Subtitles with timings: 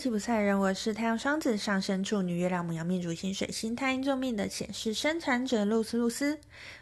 [0.00, 6.38] 吉普赛人，我是太阳双子上升处女月亮母羊命主星水星太阴坐命的显示生产者露丝露丝。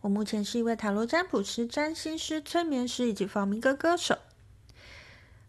[0.00, 4.16] 我目前是一位塔罗占卜师、占星师、催眠师以及放民歌歌手。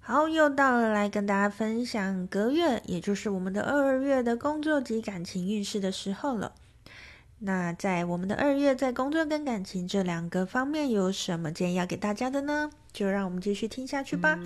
[0.02, 6.52] 好，又到了来跟大家分享隔月，也就是我们的二月的工作及感情运势的时候了。
[7.40, 12.70] 那在我们的二月，在工作跟感情这两个方面有什么建议要给大家的呢？
[12.92, 14.38] 就让我们继续听下去吧。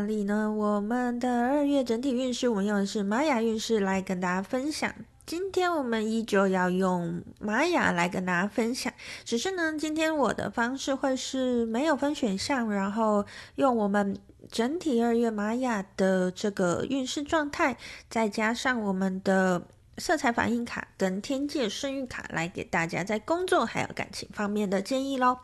[0.00, 4.90] 惯例呢，我们的二月整体运势，我们用的是玛雅运势来跟大家分享。
[5.26, 8.90] 今天我们依旧要用玛雅来跟大家分享，
[9.26, 14.18] 只是呢，今天我的方式会是没有分选项，然后用我们
[14.50, 17.76] 整体二月玛雅的这个运势状态，
[18.08, 19.66] 再加上我们的
[19.98, 25.36] 色彩反应卡跟天界圣諭卡，来给大家在工作还有感情方面的建议喽。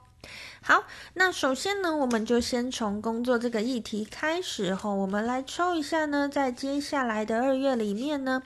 [0.63, 8.43] 好，那首先呢，我们就先从工作这个议题开始后，我们来抽一下呢，在接下来的二月里面呢，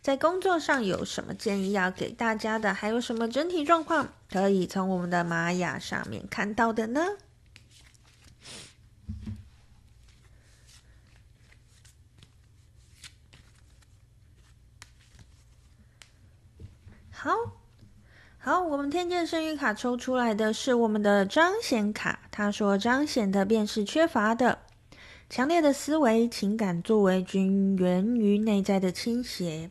[0.00, 7.16] 在工作上有什么建议要给大家的，还有什么整体状况可以从我们的玛雅上面看到的呢？
[17.10, 17.63] 好。
[18.46, 22.20] 好，我们天界圣諭卡抽出来的是我们的彰显卡。
[22.30, 24.58] 他说，彰显的便是缺乏的，
[25.30, 29.70] 强烈的思维、情感作为均源于内在的倾斜。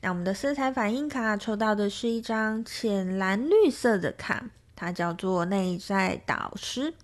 [0.00, 6.94] 那我们的色彩反应卡抽到的是一张浅蓝绿色的卡，它叫做内在导师。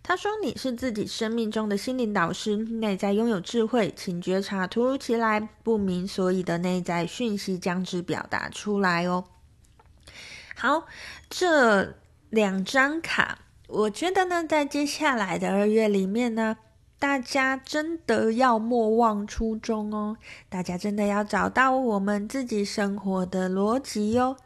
[0.00, 9.24] 他说，你是自己生命中的心灵导师，内在拥有智慧，请觉察突如其来、不明所以的内在讯息，将之表达出来哦。
[10.62, 10.86] 好，
[11.28, 11.94] 这
[12.30, 16.56] 两张卡，我觉得呢，在接下来的二月里面呢，
[17.00, 20.16] 大家真的要莫忘初衷哦。
[20.48, 24.36] 大家真的要找到我们自己生活的逻辑哟。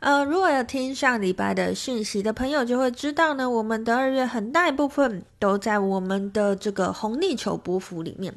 [0.00, 8.34] 呃，如果有听上礼拜的讯息的朋友，就会知道呢，我们的二月很大一部分都在我们的这个红地球波幅里面。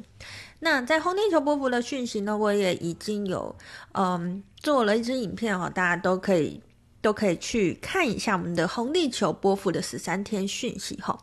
[0.60, 3.54] 那在红地球波幅的讯息呢，我也已经有
[3.92, 6.62] 嗯做了一支影片哦，大家都可以。
[7.02, 11.18] 都可以去看一下我们的红地球波幅的十三天讯息哈。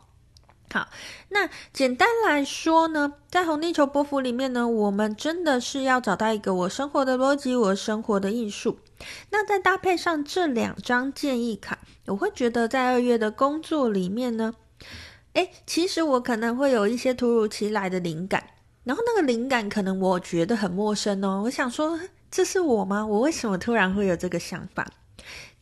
[0.72, 0.88] 好，
[1.30, 8.78] 那简单来说呢，在红地球波幅里面呢，我们真的是要找到一个我生活的逻辑，我生活的艺术。
[9.30, 14.54] 那再搭配上这两张建议卡，我会觉得在二月的工作里面呢，
[15.32, 18.50] 诶，其实我可能会有一些突如其来的灵感，
[18.84, 21.42] 然后那个灵感可能我觉得很陌生哦。
[21.46, 21.98] 我想说，
[22.30, 23.04] 这是我吗？
[23.04, 24.86] 我为什么突然会有这个想法？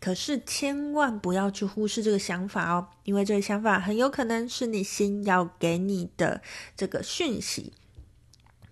[0.00, 6.40] 可是千万不要去忽视这个想法哦，因为这个想法很有可能是你心要给你的
[6.76, 7.72] 这个讯息。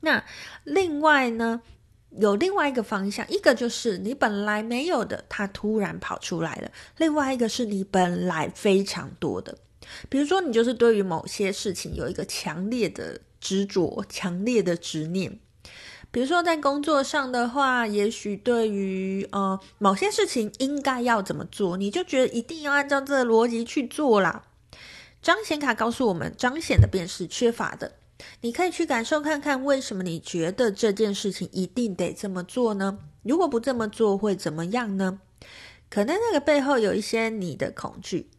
[0.00, 0.24] 那
[0.62, 1.62] 另外呢，
[2.10, 9.58] 有另外一个方向，一个就是你本来没有的，它突然跑出来了；另外一个是你本来非常多的，
[10.08, 15.40] 比如说你就是对于某些事情有一个强烈的执着、强烈的执念。
[16.10, 24.44] 比如说，在工作上的话，也许对于呃某些事情应该要怎么做，你就觉得一定要按照这个逻辑去做啦。
[25.20, 27.96] 彰显卡告诉我们，彰显的便是缺乏的。
[28.40, 32.98] 你可以去感受看看，为什么你觉得这件事情一定得这么做呢？
[33.22, 35.20] 如果不这么做会怎么样呢？
[35.90, 38.30] 可能那个背后有一些你的恐惧，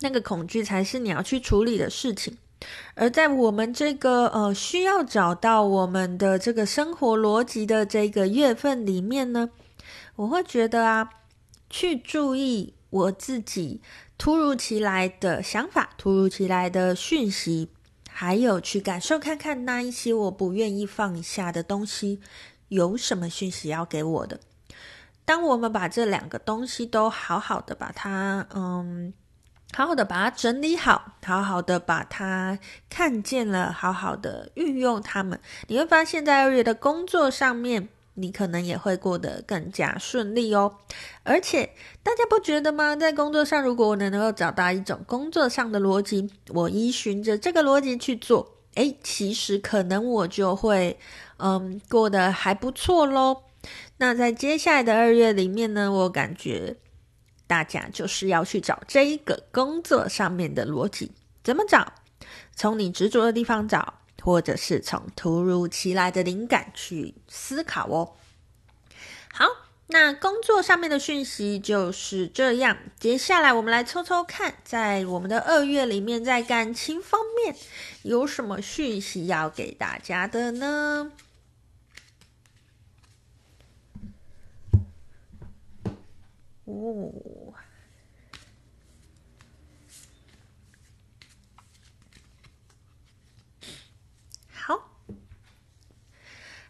[0.00, 2.38] 那个恐惧才是你要去处理的事情。
[2.94, 9.50] 而在我们这个呃需要找到我们的这个生活逻辑的这个月份里面呢，
[10.16, 11.10] 我会觉得啊，
[11.68, 13.82] 去注意我自己
[14.16, 17.68] 突如其来的想法、突如其来的讯息，
[18.08, 22.20] 还有去感受看看那一些我不愿意放下的东西，
[22.68, 24.40] 有什么讯息要给我的。
[25.24, 29.12] 当我们把这两个东西都好好的把它嗯。
[29.76, 32.56] 好好的把它整理好，好好的把它
[32.88, 40.76] 看见了，好好的运用它们，你会发现在二月的工作上面，你可能也会过得更加顺利哦。
[41.24, 41.70] 而且
[42.04, 42.94] 大家不觉得吗？
[42.94, 50.96] 在工作上，如果我能能够找到一种工作上的逻辑，我依循着这个逻辑去做，诶，其实可能我就会
[51.38, 53.42] 嗯过得还不错喽。
[53.96, 56.76] 那在接下来的二月里面呢，我感觉。
[57.46, 61.12] 大家就是要去找这一个工作上面的逻辑，
[61.42, 61.92] 怎么找？
[62.56, 68.12] 从你执着的地方找，或者是从突如其来的灵感去思考哦。
[69.32, 69.44] 好，
[69.88, 72.78] 那工作上面的讯息就是这样。
[72.98, 77.54] 接下来我们来抽抽看，在我们的二月里面，在感情方面
[78.02, 81.12] 有什么讯息要给大家的呢？
[86.64, 87.12] 哦。
[94.50, 94.88] 好，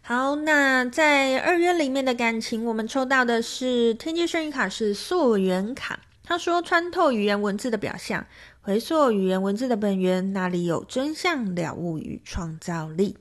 [0.01, 5.99] 好那在二月里面的感情，我们抽到的是天界圣諭卡是溯源卡。
[6.27, 8.25] 他说：“穿透语言文字的表象，
[8.61, 13.17] 回溯语言文字的本源，那里有真相、了悟与创造力。”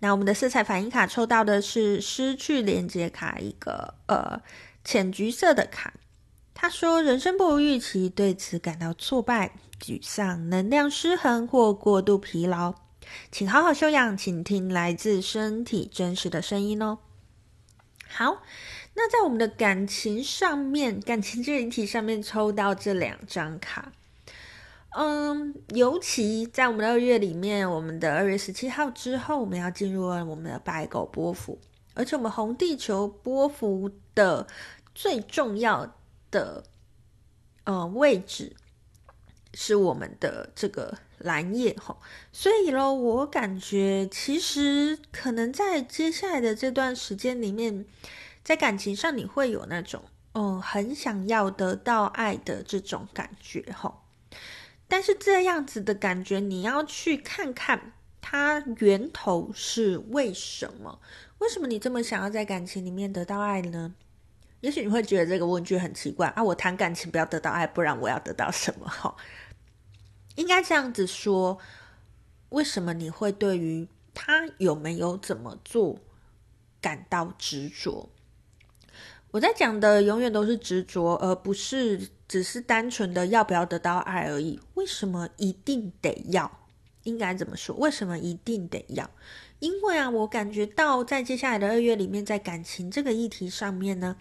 [0.00, 4.42] 那我们的色彩反应卡抽到的是失去连接卡，一个呃
[4.86, 5.94] 浅橘色的卡。
[6.54, 12.74] 他说：“人生不如预期，对此感到挫败、沮丧、能量失衡或过度疲劳。”
[13.30, 16.98] 请好好休养，请听来自身体真实的声音哦。
[18.08, 18.42] 好，
[18.94, 23.92] 那在我们的感情上面，感情这一题上面抽到这两张卡，
[24.96, 31.58] 嗯，尤其在我们的二月里面，我们的二月十七号之后，我们要进入了我们的白狗波幅，
[31.94, 34.48] 而且我们红地球波幅的
[34.96, 35.94] 最重要
[36.32, 36.64] 的
[37.62, 38.56] 呃位置
[39.54, 40.98] 是我们的这个。
[41.18, 41.96] 蓝夜吼，
[42.30, 47.86] 所以咯，我感觉其实可能在接下来的这段时间里面，
[48.44, 50.02] 在感情上你会有那种
[50.34, 54.02] 嗯，很想要得到爱的这种感觉吼。
[54.86, 61.00] 但是这样子的感觉，你要去看看它源头是为什么？
[61.38, 63.94] 为什么你这么想要在感情里面得到爱呢？
[64.66, 68.86] 也许你会觉得这个问句很奇怪啊，我谈感情不要得到爱，不然我要得到什么？
[68.90, 69.16] 吼。
[70.34, 71.56] 应该这样子说，
[72.48, 76.00] 为什么你会对于他有没有怎么做
[76.80, 78.10] 感到执着？
[79.30, 84.58] 我在讲的永远都是执着，而不是只是单纯的要不要得到爱而已。
[84.74, 86.50] 为什么一定得要？
[87.04, 87.76] 应该怎么说？
[87.76, 89.08] 为什么一定得要？
[89.60, 94.16] 因为啊，我感觉到在接下来的二月里面，在感情这个议题上面呢，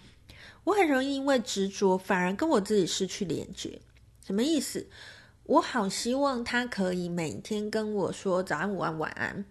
[0.65, 3.81] 我很容易因为执着，反而跟我自己失去连接。
[4.25, 4.87] 什么意思？
[5.43, 9.45] 我好希望他可以每天跟我说早安、午安、晚安，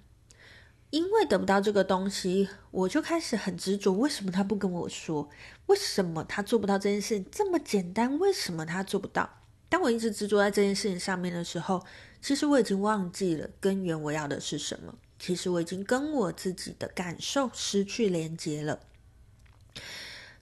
[0.90, 3.92] 因为得不到这个东西，我就开始很执着。
[3.92, 5.30] 为什么他不跟我说？
[5.66, 7.20] 为什么他做不到这件事？
[7.30, 9.38] 这么简单，为什么他做不到？
[9.68, 11.84] 当我一直执着在这件事情上面的时候，
[12.20, 14.96] 其实我已经忘记了根源，我要的是什么。
[15.20, 18.80] 其实我已经跟我自己的感受失去连接了。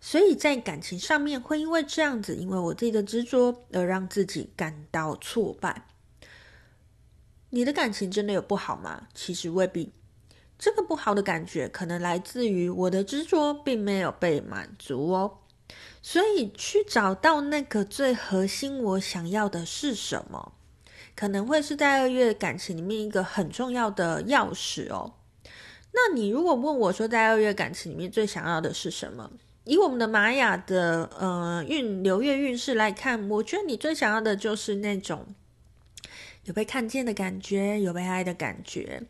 [0.05, 5.87] 所以在感情上面会因为这样子，因为我自己的执着而让自己感到挫败。
[7.51, 9.07] 你的感情真的有不好吗？
[9.15, 9.93] 其实未必。
[10.59, 15.39] 这个不好的感觉可能来自于我的执着并没有被满足哦。
[16.03, 20.53] 所以去找到那个最核心我想要的是什么，
[21.15, 25.15] 可能会是在二月感情里面一个很重要的钥匙哦。
[25.93, 29.31] 那你如果问我说，在二月感情里面最想要的是什么？
[29.65, 35.35] 以我们的玛雅的呃运流月运势来看，我觉得你最想要的就是那种
[36.45, 39.03] 有被看见的感觉，有被爱的感觉，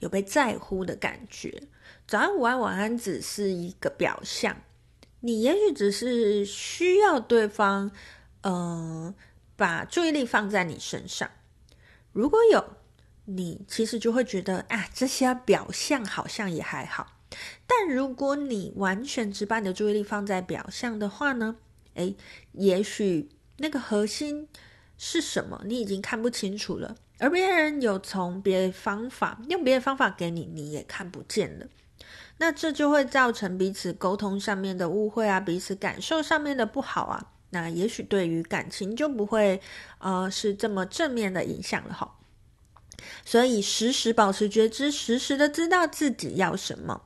[0.00, 1.62] 有被在乎的感觉。
[2.06, 4.62] 早安、午安、晚安只是一个表象，
[5.20, 7.90] 你也许只是需要对方，
[8.42, 8.52] 嗯、
[9.06, 9.14] 呃，
[9.56, 11.30] 把注意力放在你身上。
[12.12, 12.76] 如果有，
[13.24, 17.13] 你其实就会觉得啊，这些表象好像也还好。
[17.66, 21.56] 但如果你完全只把你的注意力放在表象的话呢？
[21.94, 22.16] 诶，
[22.52, 24.48] 也许那个核心
[24.98, 26.96] 是什么，你已经看不清楚了。
[27.18, 31.66] 而别人有从别的方法用别的方法给你，你也看不见了。
[32.38, 37.30] 那这就会造成彼此沟通上面的误会啊，彼此感受上面的不好啊。
[37.50, 39.60] 那也许对于感情就不会
[39.98, 42.16] 呃是这么正面的影响了哈。
[43.24, 47.02] 所以时时保持觉知，时时的知道自己要什么。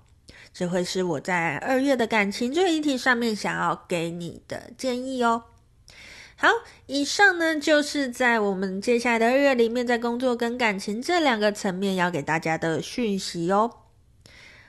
[0.52, 5.44] 这会是我在二月的感情这个议题上面想要给你的建议哦。
[6.36, 6.48] 好，
[6.86, 13.70] 以上呢就是在我们接下来的二月里面，在工作跟感情这两个层面要给大家的讯息哦。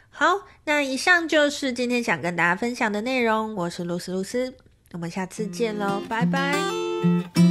[0.10, 3.56] 好，那以上就是今天想跟大家分享的内容。
[3.56, 4.56] 我是露丝露丝，
[4.94, 7.49] 我们下次见喽，拜拜。